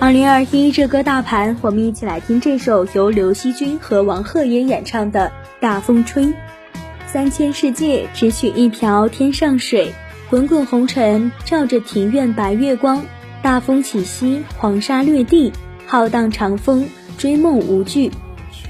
[0.00, 5.26] 二零二一这歌大盘，我们一起来听这首由刘惜君和王鹤言演唱的
[5.60, 6.26] 《大风吹》。
[7.08, 9.92] 三千世界只取一瓢天上水，
[10.30, 13.02] 滚滚红尘照着庭院白月光。
[13.42, 15.52] 大风起兮黄沙掠地，
[15.84, 16.88] 浩荡长风
[17.18, 18.12] 追梦无惧。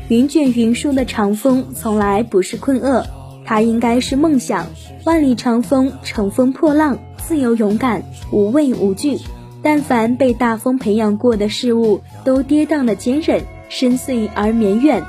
[0.08, 3.06] 云卷云舒的长风从来不是困厄，
[3.44, 4.66] 它应该是梦想。
[5.04, 9.18] 万里长风乘风破浪，自由勇敢，无畏无惧。
[9.62, 15.04] 但凡被大风培养过的事物，都跌宕的坚韧，深邃而绵远。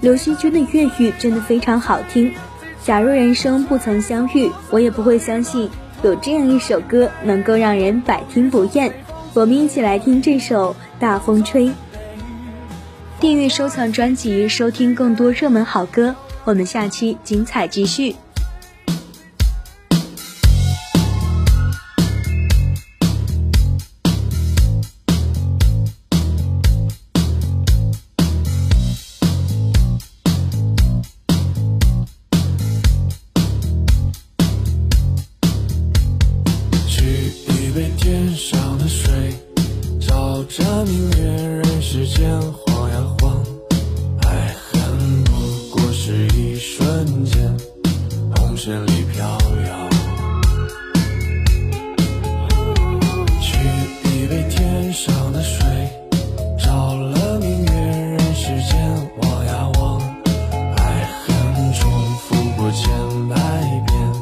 [0.00, 2.32] 刘惜君的粤语真的非常好听。
[2.82, 5.68] 假如人生不曾相遇，我也不会相信
[6.02, 8.92] 有这样一首歌能够让人百听不厌。
[9.34, 11.66] 我们一起来听这首《大风吹》。
[13.20, 16.14] 订阅收藏专辑，收听更多热门好歌。
[16.44, 18.16] 我们下期精彩继续。
[40.50, 43.40] 照明月，人世间晃呀晃。
[44.22, 45.30] 爱恨不
[45.70, 47.56] 过是一瞬间，
[48.34, 49.88] 红尘里飘摇。
[53.40, 53.60] 取
[54.08, 55.64] 一杯天上的水，
[56.58, 60.00] 照了明月，人世间望呀望。
[60.78, 62.90] 爱恨重复过千
[63.28, 63.36] 百
[63.86, 64.12] 遍，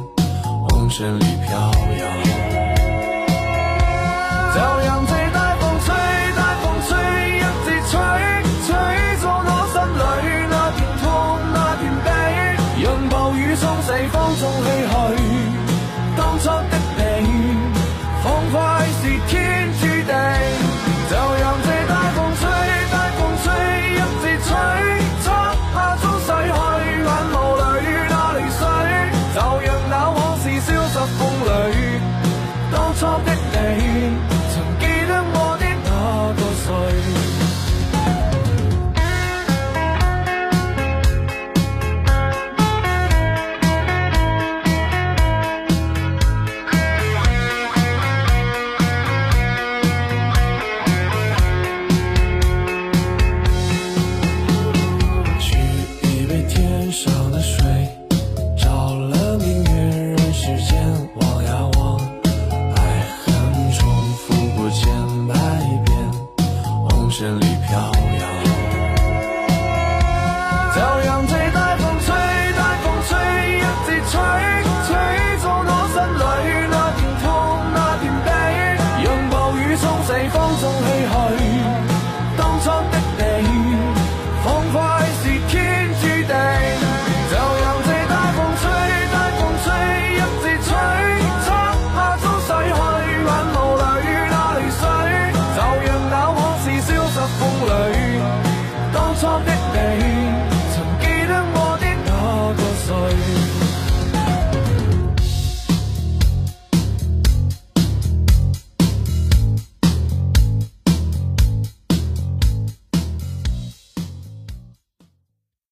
[0.68, 1.27] 红尘里。